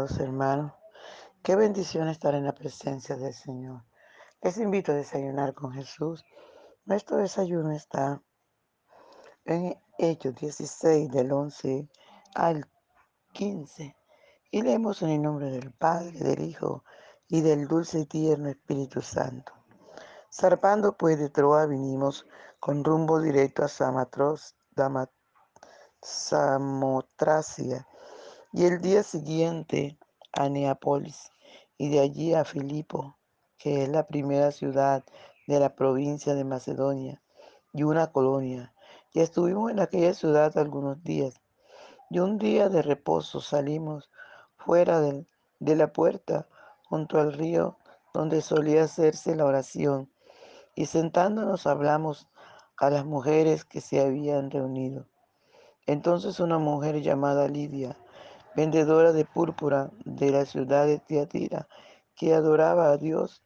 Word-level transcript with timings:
amados 0.00 0.18
hermanos. 0.18 0.72
Qué 1.42 1.56
bendición 1.56 2.08
estar 2.08 2.34
en 2.34 2.46
la 2.46 2.54
presencia 2.54 3.16
del 3.16 3.34
Señor. 3.34 3.84
Les 4.40 4.56
invito 4.56 4.92
a 4.92 4.94
desayunar 4.94 5.52
con 5.52 5.72
Jesús. 5.72 6.24
Nuestro 6.86 7.18
desayuno 7.18 7.72
está 7.72 8.22
en 9.44 9.78
Hechos 9.98 10.36
16, 10.36 11.10
del 11.10 11.32
11 11.32 11.86
al 12.34 12.64
15. 13.32 13.94
Y 14.50 14.62
leemos 14.62 15.02
en 15.02 15.10
el 15.10 15.20
nombre 15.20 15.50
del 15.50 15.70
Padre, 15.70 16.18
del 16.18 16.40
Hijo 16.40 16.82
y 17.28 17.42
del 17.42 17.68
dulce 17.68 17.98
y 18.00 18.06
tierno 18.06 18.48
Espíritu 18.48 19.02
Santo. 19.02 19.52
Zarpando 20.32 20.96
pues 20.96 21.18
de 21.18 21.28
Troa 21.28 21.66
vinimos 21.66 22.26
con 22.58 22.84
rumbo 22.84 23.20
directo 23.20 23.64
a 23.64 23.68
Samatros, 23.68 24.56
Samotracia 26.00 27.86
y 28.52 28.64
el 28.64 28.80
día 28.80 29.04
siguiente 29.04 29.96
a 30.32 30.48
Neapolis 30.48 31.30
y 31.78 31.88
de 31.88 32.00
allí 32.00 32.34
a 32.34 32.44
Filipo, 32.44 33.16
que 33.58 33.84
es 33.84 33.88
la 33.88 34.06
primera 34.06 34.50
ciudad 34.50 35.04
de 35.46 35.60
la 35.60 35.76
provincia 35.76 36.34
de 36.34 36.44
Macedonia 36.44 37.22
y 37.72 37.84
una 37.84 38.10
colonia. 38.10 38.74
Y 39.12 39.20
estuvimos 39.20 39.70
en 39.70 39.80
aquella 39.80 40.14
ciudad 40.14 40.56
algunos 40.58 41.02
días. 41.04 41.40
Y 42.10 42.18
un 42.18 42.38
día 42.38 42.68
de 42.68 42.82
reposo 42.82 43.40
salimos 43.40 44.10
fuera 44.56 45.00
de, 45.00 45.26
de 45.60 45.76
la 45.76 45.92
puerta 45.92 46.48
junto 46.88 47.20
al 47.20 47.32
río 47.32 47.76
donde 48.12 48.42
solía 48.42 48.84
hacerse 48.84 49.36
la 49.36 49.44
oración 49.44 50.10
y 50.74 50.86
sentándonos 50.86 51.68
hablamos 51.68 52.28
a 52.76 52.90
las 52.90 53.04
mujeres 53.04 53.64
que 53.64 53.80
se 53.80 54.00
habían 54.00 54.50
reunido. 54.50 55.06
Entonces 55.86 56.40
una 56.40 56.58
mujer 56.58 57.00
llamada 57.00 57.46
Lidia, 57.46 57.96
vendedora 58.54 59.12
de 59.12 59.24
púrpura 59.24 59.90
de 60.04 60.30
la 60.30 60.44
ciudad 60.44 60.86
de 60.86 60.98
Tiatira, 60.98 61.68
que 62.14 62.34
adoraba 62.34 62.90
a 62.90 62.96
Dios, 62.96 63.42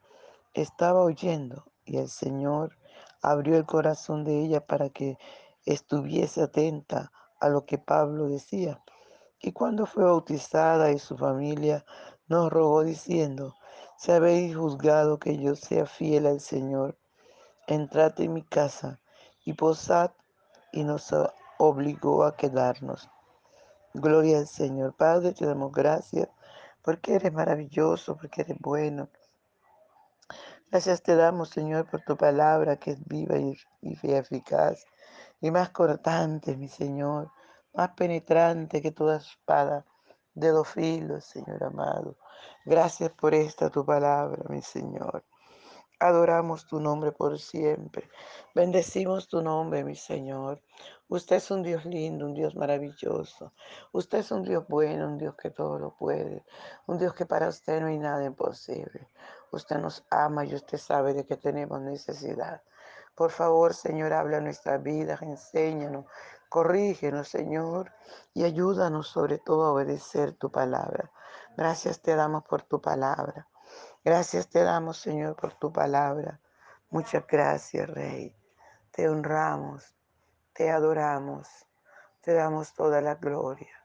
estaba 0.54 1.02
oyendo 1.02 1.64
y 1.84 1.98
el 1.98 2.08
Señor 2.08 2.76
abrió 3.22 3.56
el 3.56 3.66
corazón 3.66 4.24
de 4.24 4.40
ella 4.40 4.66
para 4.66 4.90
que 4.90 5.18
estuviese 5.64 6.42
atenta 6.42 7.10
a 7.40 7.48
lo 7.48 7.64
que 7.64 7.78
Pablo 7.78 8.28
decía. 8.28 8.82
Y 9.40 9.52
cuando 9.52 9.86
fue 9.86 10.04
bautizada 10.04 10.90
y 10.90 10.98
su 10.98 11.16
familia 11.16 11.84
nos 12.28 12.50
rogó 12.50 12.82
diciendo, 12.82 13.54
si 13.98 14.12
habéis 14.12 14.56
juzgado 14.56 15.18
que 15.18 15.38
yo 15.38 15.54
sea 15.54 15.86
fiel 15.86 16.26
al 16.26 16.40
Señor, 16.40 16.98
entrad 17.66 18.18
en 18.20 18.32
mi 18.32 18.42
casa 18.42 19.00
y 19.44 19.52
posad 19.52 20.10
y 20.72 20.84
nos 20.84 21.14
obligó 21.58 22.24
a 22.24 22.36
quedarnos. 22.36 23.08
Gloria 23.94 24.38
al 24.38 24.48
Señor. 24.48 24.94
Padre, 24.94 25.32
te 25.32 25.46
damos 25.46 25.72
gracias 25.72 26.28
porque 26.82 27.14
eres 27.14 27.32
maravilloso, 27.32 28.16
porque 28.16 28.42
eres 28.42 28.58
bueno. 28.58 29.08
Gracias 30.68 31.00
te 31.00 31.14
damos, 31.14 31.50
Señor, 31.50 31.88
por 31.88 32.00
tu 32.02 32.16
palabra 32.16 32.76
que 32.76 32.90
es 32.90 33.04
viva 33.06 33.38
y, 33.38 33.56
eficaz 34.02 34.84
y 35.40 35.52
más 35.52 35.70
cortante, 35.70 36.56
mi 36.56 36.66
Señor, 36.66 37.30
más 37.72 37.90
penetrante 37.90 38.82
que 38.82 38.90
toda 38.90 39.18
espada 39.18 39.84
de 40.34 40.48
dos 40.48 40.66
filos, 40.66 41.24
Señor 41.24 41.62
amado. 41.62 42.16
Gracias 42.64 43.12
por 43.12 43.32
esta 43.32 43.70
tu 43.70 43.86
palabra, 43.86 44.42
mi 44.48 44.60
Señor. 44.60 45.22
Adoramos 46.00 46.66
tu 46.66 46.80
nombre 46.80 47.12
por 47.12 47.38
siempre. 47.38 48.10
Bendecimos 48.54 49.28
tu 49.28 49.42
nombre, 49.42 49.84
mi 49.84 49.94
Señor. 49.94 50.60
Usted 51.08 51.36
es 51.36 51.50
un 51.50 51.62
Dios 51.62 51.84
lindo, 51.84 52.26
un 52.26 52.34
Dios 52.34 52.56
maravilloso. 52.56 53.52
Usted 53.92 54.18
es 54.18 54.30
un 54.32 54.42
Dios 54.42 54.66
bueno, 54.68 55.06
un 55.06 55.18
Dios 55.18 55.36
que 55.36 55.50
todo 55.50 55.78
lo 55.78 55.96
puede. 55.96 56.44
Un 56.86 56.98
Dios 56.98 57.14
que 57.14 57.26
para 57.26 57.48
usted 57.48 57.80
no 57.80 57.86
hay 57.86 57.98
nada 57.98 58.24
imposible. 58.24 59.08
Usted 59.52 59.78
nos 59.78 60.04
ama 60.10 60.44
y 60.44 60.54
usted 60.54 60.78
sabe 60.78 61.14
de 61.14 61.24
que 61.24 61.36
tenemos 61.36 61.80
necesidad. 61.80 62.62
Por 63.14 63.30
favor, 63.30 63.74
Señor, 63.74 64.12
habla 64.12 64.40
nuestras 64.40 64.82
vidas, 64.82 65.22
enséñanos, 65.22 66.06
corrígenos, 66.48 67.28
Señor, 67.28 67.92
y 68.32 68.42
ayúdanos 68.42 69.06
sobre 69.06 69.38
todo 69.38 69.64
a 69.64 69.72
obedecer 69.72 70.32
tu 70.32 70.50
palabra. 70.50 71.12
Gracias 71.56 72.00
te 72.00 72.16
damos 72.16 72.42
por 72.42 72.62
tu 72.62 72.80
palabra. 72.80 73.46
Gracias 74.04 74.50
te 74.50 74.62
damos, 74.62 74.98
Señor, 74.98 75.34
por 75.34 75.54
tu 75.54 75.72
palabra. 75.72 76.38
Muchas 76.90 77.26
gracias, 77.26 77.88
Rey. 77.88 78.36
Te 78.90 79.08
honramos, 79.08 79.96
te 80.52 80.70
adoramos, 80.70 81.48
te 82.20 82.34
damos 82.34 82.74
toda 82.74 83.00
la 83.00 83.14
gloria, 83.14 83.82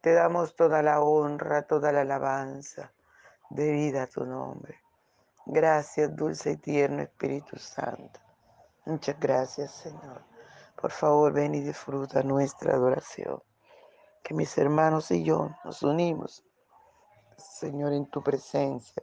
te 0.00 0.12
damos 0.12 0.54
toda 0.54 0.80
la 0.80 1.00
honra, 1.00 1.62
toda 1.62 1.90
la 1.90 2.02
alabanza. 2.02 2.92
De 3.50 3.72
vida 3.72 4.04
a 4.04 4.06
tu 4.06 4.24
nombre. 4.24 4.78
Gracias, 5.46 6.14
dulce 6.14 6.52
y 6.52 6.56
tierno 6.58 7.02
Espíritu 7.02 7.58
Santo. 7.58 8.20
Muchas 8.84 9.18
gracias, 9.18 9.72
Señor. 9.72 10.22
Por 10.80 10.92
favor, 10.92 11.32
ven 11.32 11.56
y 11.56 11.62
disfruta 11.62 12.22
nuestra 12.22 12.74
adoración. 12.74 13.42
Que 14.22 14.34
mis 14.34 14.56
hermanos 14.56 15.10
y 15.10 15.24
yo 15.24 15.50
nos 15.64 15.82
unimos, 15.82 16.44
Señor, 17.36 17.92
en 17.94 18.06
tu 18.06 18.22
presencia 18.22 19.02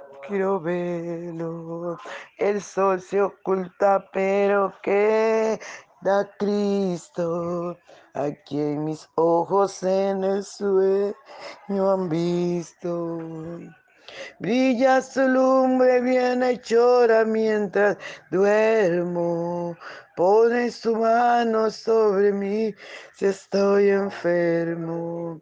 El 2.37 2.61
sol 2.61 3.01
se 3.01 3.21
oculta, 3.21 4.09
pero 4.13 4.73
queda 4.81 5.59
Cristo. 6.39 7.77
Aquí 8.13 8.59
en 8.59 8.85
mis 8.85 9.09
ojos 9.15 9.83
en 9.83 10.23
el 10.23 10.43
sueño 10.43 11.13
han 11.91 12.07
visto. 12.07 13.19
Brilla 14.39 15.01
su 15.01 15.27
lumbre 15.27 15.99
bienhechora 16.01 17.25
mientras 17.25 17.97
duermo. 18.29 19.75
Pone 20.15 20.71
su 20.71 20.95
mano 20.95 21.69
sobre 21.69 22.31
mí 22.31 22.73
si 23.15 23.25
estoy 23.25 23.89
enfermo. 23.89 25.41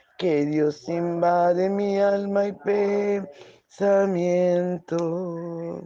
que 0.21 0.45
Dios 0.45 0.87
invade 0.87 1.67
mi 1.67 1.99
alma 1.99 2.45
y 2.45 2.53
pensamiento. 3.71 5.81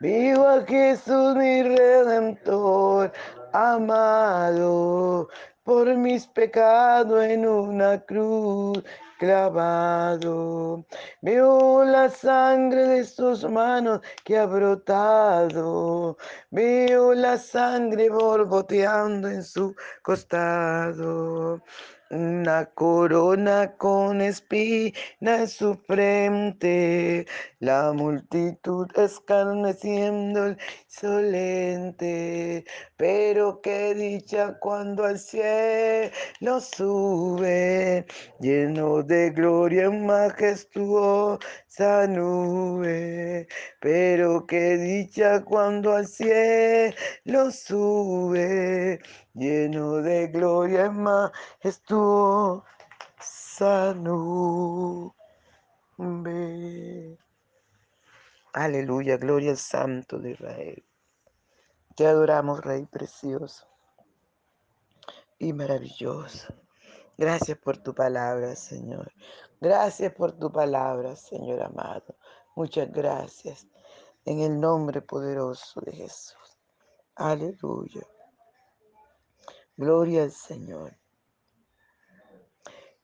Vivo 0.00 0.46
a 0.46 0.66
Jesús 0.66 1.34
mi 1.34 1.62
redentor, 1.62 3.10
amado, 3.54 5.30
por 5.62 5.96
mis 5.96 6.26
pecados 6.26 7.24
en 7.24 7.46
una 7.46 8.04
cruz 8.04 8.84
clavado. 9.18 10.84
Veo 11.22 11.84
la 11.84 12.10
sangre 12.10 12.86
de 12.86 13.04
sus 13.04 13.48
manos 13.48 14.00
que 14.24 14.36
ha 14.36 14.44
brotado. 14.44 16.18
Veo 16.50 17.14
la 17.14 17.38
sangre 17.38 18.10
borboteando 18.10 19.28
en 19.28 19.42
su 19.42 19.74
costado. 20.02 21.62
Una 22.10 22.66
corona 22.66 23.76
con 23.78 24.20
espina 24.20 24.92
en 25.24 25.48
su 25.48 25.74
frente, 25.74 27.26
la 27.60 27.92
multitud 27.94 28.86
escarneciendo 28.94 30.54
insolente, 30.86 32.64
pero 32.96 33.60
qué 33.62 33.94
dicha 33.94 34.58
cuando 34.60 35.04
al 35.04 35.18
cielo 35.18 36.60
sube, 36.60 38.04
lleno 38.38 39.02
de 39.02 39.30
gloria 39.30 39.86
en 39.86 40.04
majestuosa 40.06 42.06
nube, 42.06 43.48
pero 43.80 44.46
qué 44.46 44.76
dicha 44.76 45.42
cuando 45.42 45.96
al 45.96 46.06
cielo 46.06 47.50
sube, 47.50 49.00
lleno 49.34 49.96
de 49.96 50.28
gloria 50.28 50.86
en 50.86 51.02
majestuosa 51.02 52.64
nube. 53.96 55.14
Aleluya, 58.52 59.16
gloria 59.16 59.50
al 59.50 59.58
Santo 59.58 60.18
de 60.18 60.30
Israel. 60.30 60.84
Te 61.96 62.06
adoramos, 62.06 62.60
Rey 62.60 62.86
precioso 62.86 63.66
y 65.38 65.52
maravilloso. 65.52 66.54
Gracias 67.16 67.58
por 67.58 67.78
tu 67.78 67.94
palabra, 67.94 68.56
Señor. 68.56 69.12
Gracias 69.60 70.12
por 70.12 70.32
tu 70.32 70.50
palabra, 70.50 71.14
Señor 71.16 71.62
amado. 71.62 72.16
Muchas 72.56 72.90
gracias. 72.90 73.66
En 74.24 74.40
el 74.40 74.58
nombre 74.58 75.02
poderoso 75.02 75.80
de 75.82 75.92
Jesús. 75.92 76.58
Aleluya. 77.14 78.02
Gloria 79.76 80.22
al 80.22 80.30
Señor. 80.30 80.96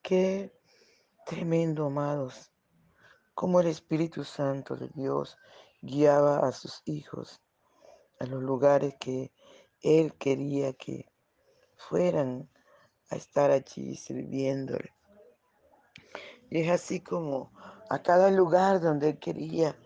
Qué 0.02 0.52
tremendo, 1.26 1.86
amados, 1.86 2.52
como 3.34 3.58
el 3.58 3.66
Espíritu 3.66 4.22
Santo 4.22 4.76
de 4.76 4.88
Dios 4.94 5.36
guiaba 5.82 6.46
a 6.46 6.52
sus 6.52 6.82
hijos 6.84 7.42
a 8.20 8.26
los 8.26 8.40
lugares 8.40 8.94
que 9.00 9.32
Él 9.82 10.14
quería 10.14 10.72
que 10.74 11.10
fueran 11.76 12.48
a 13.08 13.16
estar 13.16 13.50
allí 13.50 13.96
sirviéndole. 13.96 14.94
Y 16.50 16.60
es 16.60 16.70
así 16.70 17.00
como 17.00 17.50
a 17.88 18.00
cada 18.00 18.30
lugar 18.30 18.80
donde 18.80 19.08
Él 19.08 19.18
quería 19.18 19.76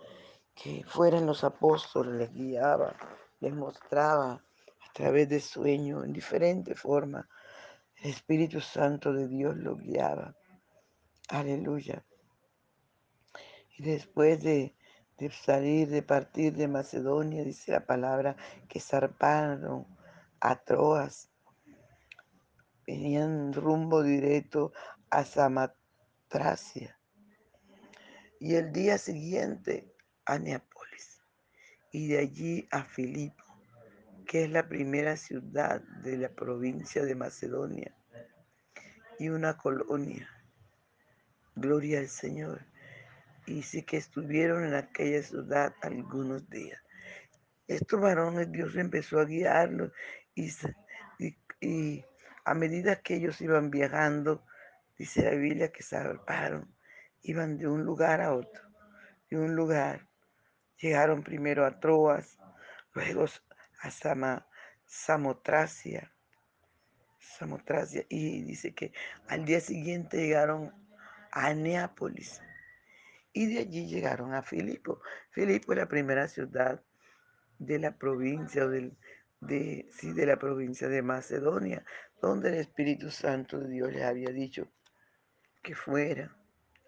que 0.54 0.84
fueran 0.87 1.25
los 1.25 1.44
apóstoles, 1.44 2.14
les 2.14 2.34
guiaba, 2.34 2.94
les 3.40 3.54
mostraba 3.54 4.44
través 4.94 5.29
de 5.29 5.41
sueños, 5.41 6.05
en 6.05 6.12
diferente 6.12 6.75
forma. 6.75 7.29
El 7.96 8.11
Espíritu 8.11 8.61
Santo 8.61 9.12
de 9.12 9.29
Dios 9.29 9.56
lo 9.56 9.76
guiaba. 9.76 10.37
Aleluya. 11.29 12.05
Y 13.76 13.82
después 13.82 14.41
de, 14.43 14.76
salir, 15.43 15.88
de 15.88 16.02
partir 16.02 16.55
de 16.55 16.69
Macedonia, 16.69 17.43
dice 17.43 17.73
la 17.73 17.85
palabra, 17.85 18.37
que 18.69 18.81
zarparon 18.81 19.85
a 20.41 20.62
Troas. 20.62 21.29
Venían 22.87 23.52
rumbo 23.52 24.02
directo 24.02 24.73
a 25.11 25.25
Samatracia. 25.25 27.00
Y 28.38 28.55
el 28.55 28.73
día 28.73 28.99
siguiente 28.99 29.93
a 30.25 30.38
Neapolis. 30.38 31.20
Y 31.90 32.08
de 32.08 32.19
allí 32.19 32.69
a 32.70 32.85
Filipo 32.85 33.44
que 34.25 34.44
es 34.44 34.50
la 34.50 34.69
primera 34.69 35.17
ciudad 35.17 35.81
de 36.03 36.17
la 36.17 36.29
provincia 36.29 37.05
de 37.05 37.15
Macedonia 37.15 37.94
y 39.19 39.29
una 39.29 39.56
colonia. 39.56 40.29
Gloria 41.55 42.00
al 42.00 42.09
Señor. 42.09 42.67
Y 43.47 43.62
sí 43.62 43.82
que 43.82 43.99
estuvieron 43.99 44.65
en 44.65 44.75
aquella 44.75 45.23
ciudad 45.23 45.75
algunos 45.82 46.49
días. 46.49 46.81
Estos 47.67 48.00
varones 48.00 48.50
Dios 48.50 48.76
empezó 48.76 49.21
a 49.21 49.25
guiarlos 49.25 49.93
y, 50.35 52.05
a 52.44 52.55
medida 52.55 52.97
que 52.97 53.15
ellos 53.15 53.41
iban 53.41 53.71
viajando, 53.71 54.44
dice 54.99 55.23
la 55.23 55.31
Biblia 55.31 55.73
que 55.73 55.82
se 55.82 55.97
zarparon, 55.97 56.75
iban 57.23 57.56
de 57.56 57.67
un 57.67 57.85
lugar 57.85 58.21
a 58.21 58.35
otro, 58.35 58.62
de 59.31 59.38
un 59.38 59.55
lugar. 59.55 60.09
Llegaron 60.79 61.23
primero 61.23 61.65
a 61.65 61.81
Troas, 61.81 62.38
luego 62.93 63.26
a 63.84 64.46
Samotracia. 64.86 66.12
Samotracia. 67.19 68.04
Y 68.08 68.42
dice 68.42 68.75
que 68.75 68.92
al 69.28 69.44
día 69.44 69.60
siguiente 69.60 70.19
llegaron 70.19 70.72
a 71.32 71.52
Neápolis. 71.54 72.40
Y 73.32 73.46
de 73.46 73.60
allí 73.60 73.86
llegaron 73.86 74.32
a 74.34 74.42
Filipo. 74.42 75.00
Filipo 75.31 75.72
es 75.72 75.78
la 75.78 75.88
primera 75.88 76.28
ciudad 76.28 76.82
de 77.58 77.78
la 77.78 77.96
provincia 77.96 78.66
del, 78.66 78.97
de, 79.40 79.87
sí, 79.90 80.12
de 80.12 80.26
la 80.26 80.37
provincia 80.37 80.88
de 80.88 81.02
Macedonia, 81.02 81.85
donde 82.23 82.50
el 82.50 82.54
Espíritu 82.56 83.11
Santo 83.11 83.59
de 83.59 83.68
Dios 83.68 83.92
les 83.92 84.04
había 84.04 84.30
dicho 84.30 84.68
que 85.62 85.75
fuera 85.75 86.37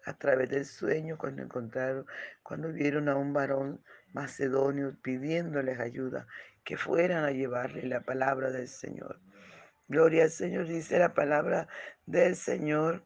a 0.05 0.13
través 0.13 0.49
del 0.49 0.65
sueño 0.65 1.17
cuando 1.17 1.43
encontraron, 1.43 2.05
cuando 2.41 2.71
vieron 2.71 3.09
a 3.09 3.15
un 3.15 3.33
varón 3.33 3.83
macedonio 4.13 4.95
pidiéndoles 5.01 5.79
ayuda, 5.79 6.27
que 6.67 6.75
fueran 6.75 7.23
a 7.23 7.31
llevarle 7.31 7.87
la 7.87 8.01
palabra 8.01 8.51
del 8.51 8.67
Señor. 8.67 9.21
Gloria 9.87 10.23
al 10.23 10.31
Señor, 10.31 10.67
dice 10.67 10.99
la 10.99 11.13
palabra 11.13 11.69
del 12.05 12.35
Señor, 12.35 13.05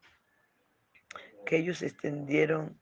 que 1.46 1.58
ellos 1.58 1.84
extendieron 1.84 2.82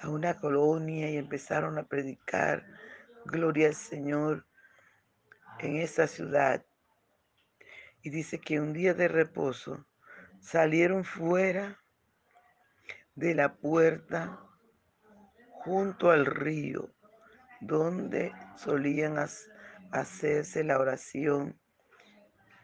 a 0.00 0.10
una 0.10 0.38
colonia 0.38 1.10
y 1.10 1.16
empezaron 1.16 1.76
a 1.76 1.88
predicar, 1.88 2.64
gloria 3.24 3.66
al 3.66 3.74
Señor, 3.74 4.46
en 5.58 5.78
esa 5.78 6.06
ciudad. 6.06 6.64
Y 8.02 8.10
dice 8.10 8.38
que 8.38 8.60
un 8.60 8.72
día 8.72 8.94
de 8.94 9.08
reposo 9.08 9.88
salieron 10.38 11.02
fuera 11.02 11.82
de 13.16 13.34
la 13.34 13.56
puerta 13.56 14.40
junto 15.64 16.12
al 16.12 16.26
río 16.26 16.95
donde 17.60 18.32
solían 18.56 19.16
hacerse 19.92 20.64
la 20.64 20.78
oración 20.78 21.58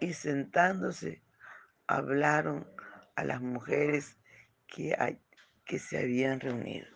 y 0.01 0.13
sentándose 0.15 1.23
hablaron 1.87 2.67
a 3.17 3.25
las 3.25 3.41
mujeres 3.41 4.19
que, 4.67 4.97
que 5.65 5.79
se 5.79 5.99
habían 5.99 6.41
reunido. 6.41 6.87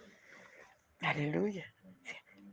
Aleluya. 1.00 1.64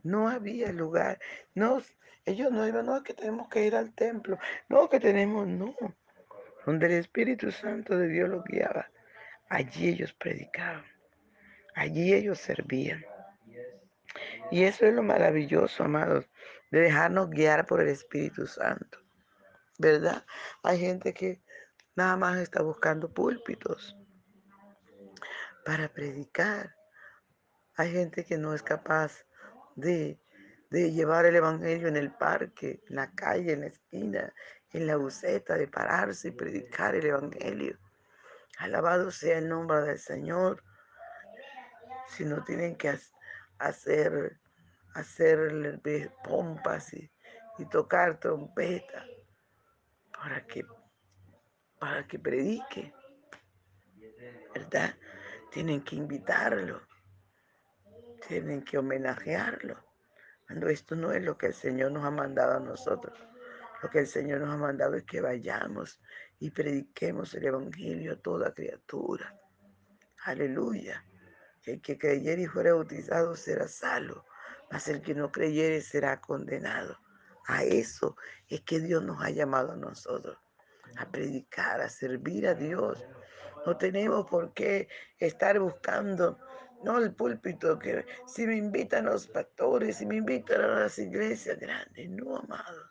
No 0.02 0.28
había 0.28 0.70
lugar. 0.70 1.18
No, 1.54 1.82
ellos 2.26 2.52
no 2.52 2.66
iban, 2.66 2.86
no, 2.86 3.02
que 3.02 3.14
tenemos 3.14 3.48
que 3.48 3.66
ir 3.66 3.74
al 3.74 3.92
templo. 3.94 4.38
No, 4.68 4.88
que 4.88 5.00
tenemos, 5.00 5.46
no. 5.46 5.74
Donde 6.66 6.86
el 6.86 6.92
Espíritu 6.92 7.50
Santo 7.50 7.96
de 7.96 8.08
Dios 8.08 8.28
los 8.28 8.44
guiaba. 8.44 8.90
Allí 9.48 9.88
ellos 9.88 10.12
predicaban. 10.12 10.84
Allí 11.74 12.14
ellos 12.14 12.38
servían. 12.38 13.04
Y 14.54 14.62
eso 14.62 14.86
es 14.86 14.94
lo 14.94 15.02
maravilloso, 15.02 15.82
amados, 15.82 16.30
de 16.70 16.78
dejarnos 16.78 17.28
guiar 17.28 17.66
por 17.66 17.80
el 17.80 17.88
Espíritu 17.88 18.46
Santo. 18.46 19.00
¿Verdad? 19.80 20.24
Hay 20.62 20.78
gente 20.78 21.12
que 21.12 21.42
nada 21.96 22.16
más 22.16 22.38
está 22.38 22.62
buscando 22.62 23.12
púlpitos 23.12 23.96
para 25.64 25.88
predicar. 25.88 26.72
Hay 27.74 27.90
gente 27.90 28.24
que 28.24 28.38
no 28.38 28.54
es 28.54 28.62
capaz 28.62 29.26
de, 29.74 30.20
de 30.70 30.92
llevar 30.92 31.26
el 31.26 31.34
Evangelio 31.34 31.88
en 31.88 31.96
el 31.96 32.12
parque, 32.12 32.80
en 32.88 32.94
la 32.94 33.10
calle, 33.10 33.54
en 33.54 33.62
la 33.62 33.66
esquina, 33.66 34.32
en 34.70 34.86
la 34.86 34.94
buceta, 34.94 35.56
de 35.56 35.66
pararse 35.66 36.28
y 36.28 36.30
predicar 36.30 36.94
el 36.94 37.06
Evangelio. 37.06 37.76
Alabado 38.58 39.10
sea 39.10 39.38
el 39.38 39.48
nombre 39.48 39.80
del 39.80 39.98
Señor. 39.98 40.62
sino 42.06 42.44
tienen 42.44 42.76
que 42.76 42.96
hacer, 43.58 44.38
hacer 44.94 45.80
pompas 46.22 46.92
y, 46.94 47.10
tocar 47.70 48.18
trompeta 48.18 49.06
para 50.12 50.44
que, 50.46 50.64
para 51.78 52.06
que 52.06 52.18
predique, 52.18 52.92
¿verdad? 54.54 54.94
Tienen 55.52 55.82
que 55.82 55.96
invitarlo, 55.96 56.82
tienen 58.26 58.62
que 58.64 58.78
homenajearlo, 58.78 59.76
cuando 60.46 60.68
esto 60.68 60.96
no 60.96 61.12
es 61.12 61.22
lo 61.22 61.38
que 61.38 61.46
el 61.46 61.54
Señor 61.54 61.92
nos 61.92 62.04
ha 62.04 62.10
mandado 62.10 62.56
a 62.56 62.60
nosotros. 62.60 63.18
Lo 63.82 63.90
que 63.90 64.00
el 64.00 64.06
Señor 64.06 64.40
nos 64.40 64.54
ha 64.54 64.56
mandado 64.56 64.94
es 64.94 65.04
que 65.04 65.20
vayamos 65.20 66.00
y 66.38 66.50
prediquemos 66.50 67.34
el 67.34 67.46
Evangelio 67.46 68.14
a 68.14 68.16
toda 68.16 68.52
criatura. 68.52 69.38
Aleluya. 70.24 71.04
El 71.64 71.80
que 71.80 71.98
creyere 71.98 72.42
y 72.42 72.46
fuera 72.46 72.74
bautizado 72.74 73.36
será 73.36 73.68
salvo, 73.68 74.24
mas 74.74 74.88
el 74.88 75.02
que 75.02 75.14
no 75.14 75.30
creyere 75.30 75.80
será 75.80 76.20
condenado. 76.20 76.98
A 77.46 77.62
eso 77.62 78.16
es 78.48 78.62
que 78.62 78.80
Dios 78.80 79.04
nos 79.04 79.22
ha 79.22 79.30
llamado 79.30 79.70
a 79.70 79.76
nosotros, 79.76 80.36
a 80.96 81.08
predicar, 81.12 81.80
a 81.80 81.88
servir 81.88 82.48
a 82.48 82.54
Dios. 82.54 83.06
No 83.64 83.76
tenemos 83.76 84.26
por 84.26 84.52
qué 84.52 84.88
estar 85.20 85.60
buscando, 85.60 86.40
no 86.82 86.98
el 86.98 87.14
púlpito, 87.14 87.78
que 87.78 88.04
si 88.26 88.48
me 88.48 88.56
invitan 88.56 89.04
los 89.04 89.28
pastores, 89.28 89.98
si 89.98 90.06
me 90.06 90.16
invitan 90.16 90.62
a 90.62 90.80
las 90.80 90.98
iglesias 90.98 91.56
grandes, 91.60 92.10
no, 92.10 92.36
amado 92.36 92.82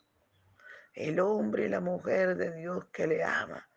el 0.93 1.19
hombre 1.19 1.65
y 1.65 1.69
la 1.69 1.81
mujer 1.81 2.37
de 2.37 2.53
Dios 2.53 2.85
que 2.93 3.07
le 3.07 3.25
ama, 3.25 3.67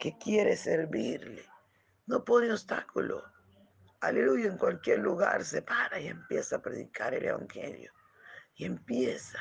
que 0.00 0.18
quiere 0.18 0.56
servirle. 0.56 1.44
No 2.06 2.24
pone 2.24 2.50
obstáculo. 2.50 3.22
Aleluya, 4.04 4.48
en 4.48 4.58
cualquier 4.58 4.98
lugar 4.98 5.42
se 5.46 5.62
para 5.62 5.98
y 5.98 6.08
empieza 6.08 6.56
a 6.56 6.62
predicar 6.62 7.14
el 7.14 7.24
Evangelio. 7.24 7.90
Y 8.54 8.66
empieza 8.66 9.38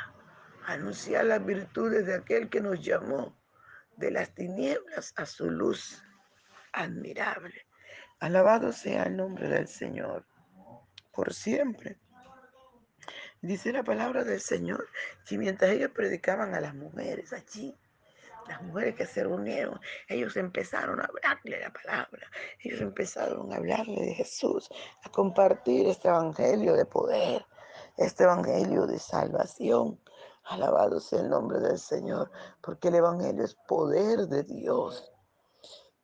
a 0.66 0.74
anunciar 0.74 1.26
las 1.26 1.46
virtudes 1.46 2.06
de 2.06 2.16
aquel 2.16 2.50
que 2.50 2.62
nos 2.62 2.82
llamó 2.82 3.38
de 3.98 4.12
las 4.12 4.34
tinieblas 4.34 5.14
a 5.18 5.26
su 5.26 5.52
luz 5.52 6.02
admirable. 6.72 7.68
Alabado 8.22 8.72
sea 8.72 9.04
el 9.04 9.18
nombre 9.18 9.50
del 9.50 9.68
Señor 9.68 10.26
por 11.12 11.34
siempre. 11.34 12.00
Dice 13.42 13.74
la 13.74 13.84
palabra 13.84 14.24
del 14.24 14.40
Señor 14.40 14.88
que 15.28 15.38
mientras 15.38 15.72
ellos 15.72 15.92
predicaban 15.92 16.56
a 16.56 16.62
las 16.62 16.74
mujeres 16.74 17.34
allí, 17.34 17.76
las 18.48 18.62
mujeres 18.62 18.96
que 18.96 19.06
se 19.06 19.24
reunieron, 19.24 19.80
ellos 20.08 20.36
empezaron 20.38 21.00
a 21.00 21.06
hablarle 21.06 21.60
la 21.60 21.72
palabra, 21.72 22.28
ellos 22.60 22.82
empezaron 22.82 23.52
a 23.52 23.58
hablarle 23.58 24.02
de 24.02 24.14
Jesús, 24.14 24.70
a 25.04 25.10
compartir 25.10 25.88
este 25.88 26.08
evangelio 26.10 26.76
de 26.76 26.86
poder, 26.86 27.46
este 27.98 28.24
evangelio 28.24 28.86
de 28.88 29.00
salvación. 29.00 30.00
Alabado 30.46 31.00
sea 31.00 31.22
el 31.22 31.30
nombre 31.30 31.60
del 31.60 31.80
Señor, 31.80 32.30
porque 32.62 32.90
el 32.90 32.96
evangelio 32.96 33.46
es 33.46 33.56
poder 33.68 34.28
de 34.28 34.44
Dios. 34.44 35.12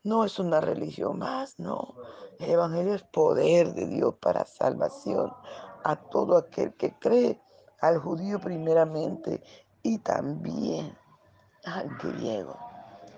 No 0.03 0.23
es 0.23 0.39
una 0.39 0.61
religión 0.61 1.19
más, 1.19 1.59
no. 1.59 1.95
El 2.39 2.51
evangelio 2.51 2.93
es 2.93 3.03
poder 3.03 3.73
de 3.73 3.85
Dios 3.85 4.15
para 4.21 4.45
salvación 4.45 5.33
a 5.83 5.95
todo 5.97 6.37
aquel 6.37 6.73
que 6.75 6.93
cree, 6.99 7.41
al 7.81 7.99
judío 7.99 8.39
primeramente 8.39 9.43
y 9.83 9.99
también 9.99 10.97
al 11.65 11.89
griego. 11.97 12.57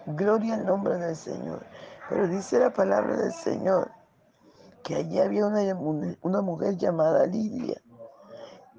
Gloria 0.06 0.56
al 0.56 0.66
nombre 0.66 0.98
del 0.98 1.16
Señor. 1.16 1.66
Pero 2.10 2.28
dice 2.28 2.60
la 2.60 2.72
palabra 2.74 3.16
del 3.16 3.34
Señor 3.34 3.92
que 4.84 4.96
allí 4.96 5.20
había 5.20 5.46
una, 5.46 6.18
una 6.22 6.42
mujer 6.42 6.76
llamada 6.76 7.28
Lidia, 7.28 7.80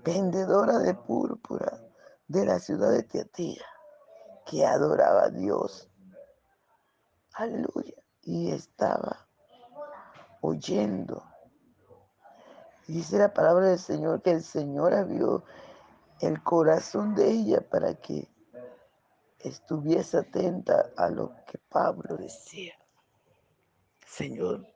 vendedora 0.04 0.78
de 0.78 0.94
púrpura 0.94 1.78
de 2.26 2.44
la 2.44 2.58
ciudad 2.58 2.90
de 2.90 3.04
Teatira, 3.04 3.66
que 4.44 4.66
adoraba 4.66 5.24
a 5.24 5.30
Dios. 5.30 5.88
Aleluya. 7.34 7.94
Y 8.22 8.50
estaba 8.50 9.26
oyendo 10.40 11.22
Dice 12.88 13.16
la 13.16 13.32
palabra 13.32 13.68
del 13.68 13.78
Señor 13.78 14.22
que 14.22 14.32
el 14.32 14.42
Señor 14.42 14.92
abrió 14.92 15.44
el 16.20 16.42
corazón 16.42 17.14
de 17.14 17.30
ella 17.30 17.60
para 17.60 17.94
que 17.94 18.28
estuviese 19.42 20.18
atenta 20.18 20.90
a 20.96 21.08
lo 21.08 21.34
que 21.46 21.58
Pablo 21.58 22.16
decía. 22.16 22.74
Señor 24.06 24.66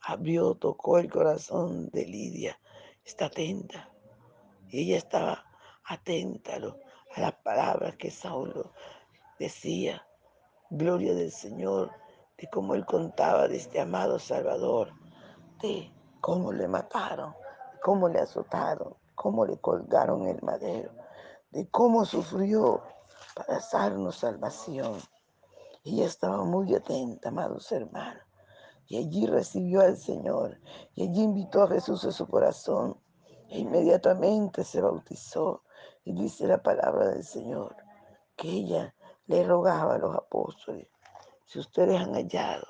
abrió, 0.00 0.54
tocó 0.54 0.98
el 0.98 1.10
corazón 1.10 1.88
de 1.90 2.06
Lidia. 2.06 2.58
Está 3.04 3.26
atenta. 3.26 3.90
Ella 4.70 4.96
estaba 4.96 5.44
atenta 5.84 6.56
a, 6.56 7.20
las 7.20 7.32
palabras 7.44 7.96
que 7.96 8.10
Saulo 8.10 8.72
decía. 9.38 10.02
Gloria 10.68 11.14
del 11.14 11.30
Señor, 11.30 11.92
de 12.36 12.48
cómo 12.50 12.74
él 12.74 12.84
contaba 12.84 13.46
de 13.46 13.56
este 13.56 13.80
amado 13.80 14.18
Salvador, 14.18 14.92
de 15.62 15.92
cómo 16.20 16.52
le 16.52 16.66
mataron, 16.66 17.34
cómo 17.82 18.08
le 18.08 18.18
azotaron, 18.18 18.96
cómo 19.14 19.46
le 19.46 19.58
colgaron 19.58 20.26
el 20.26 20.42
madero, 20.42 20.90
de 21.52 21.68
cómo 21.68 22.04
sufrió 22.04 22.82
para 23.36 23.60
darnos 23.70 24.16
salvación. 24.16 24.98
Ella 25.84 26.06
estaba 26.06 26.42
muy 26.42 26.74
atenta, 26.74 27.28
amados 27.28 27.70
hermanos, 27.70 28.22
y 28.88 28.96
allí 28.96 29.26
recibió 29.26 29.82
al 29.82 29.98
Señor, 29.98 30.58
y 30.94 31.02
allí 31.02 31.22
invitó 31.22 31.64
a 31.64 31.68
Jesús 31.68 32.02
a 32.06 32.12
su 32.12 32.26
corazón, 32.26 32.96
e 33.50 33.58
inmediatamente 33.58 34.64
se 34.64 34.80
bautizó, 34.80 35.62
y 36.04 36.14
dice 36.14 36.46
la 36.46 36.62
palabra 36.62 37.10
del 37.10 37.24
Señor, 37.24 37.76
que 38.36 38.48
ella 38.48 38.94
le 39.26 39.44
rogaba 39.44 39.96
a 39.96 39.98
los 39.98 40.16
apóstoles, 40.16 40.88
si 41.44 41.58
ustedes 41.58 42.00
han 42.00 42.14
hallado, 42.14 42.66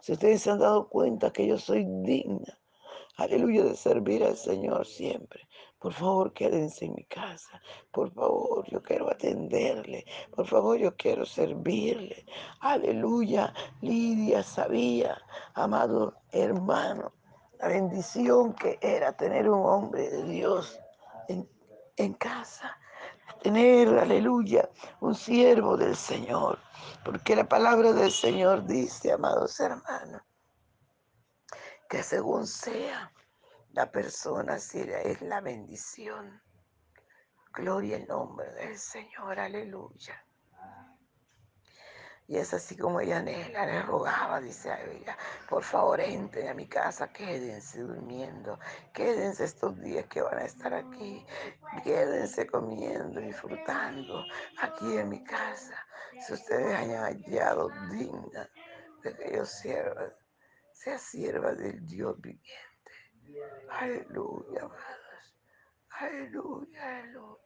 si 0.00 0.12
ustedes 0.12 0.42
se 0.42 0.50
han 0.50 0.60
dado 0.60 0.88
cuenta 0.88 1.32
que 1.32 1.46
yo 1.48 1.58
soy 1.58 1.84
digna 1.84 2.56
aleluya, 3.16 3.64
de 3.64 3.76
servir 3.76 4.24
al 4.24 4.36
Señor 4.36 4.86
siempre. 4.86 5.46
Por 5.84 5.92
favor, 5.92 6.32
quédense 6.32 6.86
en 6.86 6.94
mi 6.94 7.04
casa. 7.04 7.60
Por 7.92 8.10
favor, 8.10 8.64
yo 8.70 8.82
quiero 8.82 9.10
atenderle. 9.10 10.06
Por 10.34 10.46
favor, 10.46 10.78
yo 10.78 10.96
quiero 10.96 11.26
servirle. 11.26 12.24
Aleluya. 12.60 13.52
Lidia 13.82 14.42
sabía, 14.42 15.20
amado 15.52 16.22
hermano, 16.32 17.12
la 17.58 17.68
bendición 17.68 18.54
que 18.54 18.78
era 18.80 19.14
tener 19.14 19.46
un 19.46 19.62
hombre 19.66 20.08
de 20.08 20.22
Dios 20.22 20.80
en, 21.28 21.46
en 21.98 22.14
casa. 22.14 22.78
Tener, 23.42 23.86
aleluya, 23.88 24.70
un 25.02 25.14
siervo 25.14 25.76
del 25.76 25.96
Señor. 25.96 26.60
Porque 27.04 27.36
la 27.36 27.46
palabra 27.46 27.92
del 27.92 28.10
Señor 28.10 28.64
dice, 28.64 29.12
amados 29.12 29.60
hermanos, 29.60 30.22
que 31.90 32.02
según 32.02 32.46
sea 32.46 33.12
la 33.74 33.90
persona, 33.90 34.54
es 34.56 35.20
la 35.20 35.40
bendición. 35.40 36.40
Gloria 37.52 37.96
al 37.96 38.06
nombre 38.06 38.52
del 38.52 38.78
Señor, 38.78 39.38
aleluya. 39.38 40.24
Y 42.28 42.36
es 42.36 42.54
así 42.54 42.76
como 42.76 43.00
ella 43.00 43.18
anhela, 43.18 43.66
le 43.66 43.82
rogaba, 43.82 44.40
dice 44.40 44.70
a 44.70 44.80
ella, 44.80 45.18
por 45.48 45.62
favor 45.62 46.00
entren 46.00 46.48
a 46.48 46.54
mi 46.54 46.68
casa, 46.68 47.12
quédense 47.12 47.80
durmiendo, 47.80 48.58
quédense 48.92 49.44
estos 49.44 49.78
días 49.80 50.06
que 50.06 50.22
van 50.22 50.38
a 50.38 50.44
estar 50.44 50.72
aquí, 50.72 51.26
quédense 51.82 52.46
comiendo, 52.46 53.20
disfrutando 53.20 54.24
aquí 54.58 54.96
en 54.96 55.08
mi 55.08 55.22
casa. 55.24 55.76
Si 56.24 56.32
ustedes 56.32 56.74
hayan 56.74 57.02
hallado 57.02 57.68
digna 57.90 58.48
de 59.02 59.16
que 59.16 59.36
yo 59.36 59.44
sierva, 59.44 60.14
sea 60.72 60.96
sierva 60.96 61.52
del 61.52 61.84
Dios 61.86 62.18
viviente. 62.20 62.73
Aleluya, 63.70 64.62
amados. 64.62 65.34
Aleluya, 65.90 66.82
aleluya. 66.82 67.38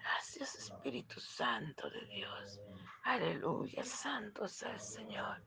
Gracias, 0.00 0.54
Espíritu 0.56 1.20
Santo 1.20 1.88
de 1.90 2.06
Dios. 2.06 2.60
Aleluya, 3.04 3.84
santo 3.84 4.46
sea 4.48 4.72
el 4.72 4.80
Señor. 4.80 5.42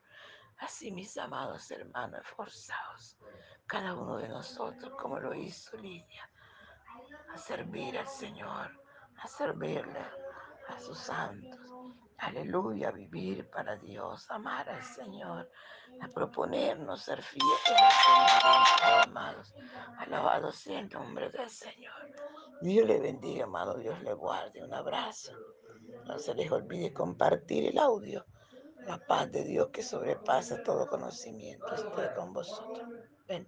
Así, 0.57 0.91
mis 0.91 1.17
amados 1.17 1.69
hermanos, 1.71 2.21
esforzados, 2.21 3.17
cada 3.65 3.93
uno 3.93 4.17
de 4.17 4.29
nosotros, 4.29 4.93
como 5.00 5.19
lo 5.19 5.33
hizo 5.33 5.77
Lidia, 5.77 6.29
a 7.33 7.38
servir 7.38 7.97
al 7.97 8.07
Señor, 8.07 8.71
a 9.17 9.27
servirle 9.27 10.05
a 10.67 10.79
sus 10.79 10.97
santos. 10.97 11.59
Aleluya, 12.17 12.91
vivir 12.91 13.49
para 13.49 13.75
Dios, 13.77 14.29
amar 14.29 14.69
al 14.69 14.83
Señor, 14.83 15.49
a 16.01 16.07
proponernos 16.07 17.01
ser 17.01 17.21
fieles 17.23 17.59
al 17.67 18.75
Señor, 18.77 19.01
amados. 19.07 19.55
Alabado 19.97 20.51
sea 20.51 20.79
el 20.79 20.89
nombre 20.89 21.29
del 21.31 21.49
Señor. 21.49 21.93
Dios 22.61 22.87
le 22.87 22.99
bendiga, 22.99 23.45
amado. 23.45 23.77
Dios 23.79 23.99
le 24.03 24.13
guarde. 24.13 24.63
Un 24.63 24.73
abrazo. 24.73 25.33
No 26.05 26.19
se 26.19 26.35
les 26.35 26.51
olvide 26.51 26.93
compartir 26.93 27.65
el 27.65 27.79
audio 27.79 28.25
La 28.85 28.97
paz 28.99 29.31
de 29.31 29.43
Dios 29.43 29.69
que 29.71 29.83
sobrepasa 29.83 30.63
todo 30.63 30.87
conocimiento 30.87 31.73
esté 31.73 32.13
con 32.15 32.33
vosotros. 32.33 32.87